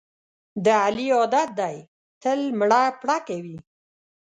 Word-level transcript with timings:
د 0.65 0.65
علي 0.83 1.07
عادت 1.17 1.49
دی 1.59 1.75
تل 2.21 2.39
مړه 2.59 2.81
پړه 3.01 3.17
کوي. 3.27 3.57